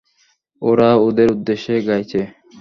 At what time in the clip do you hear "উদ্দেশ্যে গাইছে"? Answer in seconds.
1.35-2.21